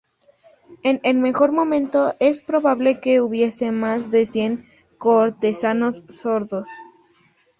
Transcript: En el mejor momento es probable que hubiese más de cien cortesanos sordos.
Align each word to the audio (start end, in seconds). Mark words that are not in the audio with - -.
En 0.81 0.99
el 1.03 1.17
mejor 1.17 1.51
momento 1.51 2.15
es 2.19 2.41
probable 2.41 2.99
que 2.99 3.21
hubiese 3.21 3.71
más 3.71 4.09
de 4.09 4.25
cien 4.25 4.67
cortesanos 4.97 6.01
sordos. 6.09 6.67